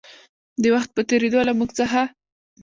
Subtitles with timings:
[0.61, 2.03] د وخـت پـه تېـرېدو لـه مـوږ څـخـه